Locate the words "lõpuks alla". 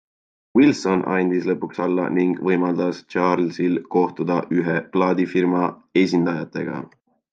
1.49-2.07